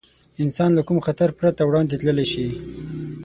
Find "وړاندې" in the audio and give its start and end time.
1.65-1.99